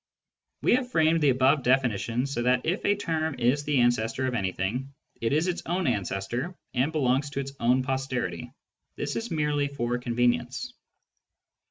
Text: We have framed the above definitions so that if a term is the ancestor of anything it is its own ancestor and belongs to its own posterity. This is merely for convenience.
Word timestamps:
We 0.63 0.73
have 0.73 0.89
framed 0.89 1.21
the 1.21 1.29
above 1.29 1.61
definitions 1.61 2.33
so 2.33 2.41
that 2.41 2.65
if 2.65 2.83
a 2.85 2.95
term 2.95 3.35
is 3.37 3.63
the 3.65 3.77
ancestor 3.81 4.25
of 4.25 4.33
anything 4.33 4.91
it 5.21 5.31
is 5.31 5.45
its 5.47 5.61
own 5.67 5.85
ancestor 5.85 6.57
and 6.73 6.91
belongs 6.91 7.29
to 7.29 7.39
its 7.39 7.51
own 7.59 7.83
posterity. 7.83 8.51
This 8.95 9.15
is 9.15 9.29
merely 9.29 9.67
for 9.67 9.99
convenience. 9.99 10.73